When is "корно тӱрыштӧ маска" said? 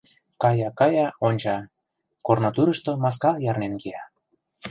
2.25-3.31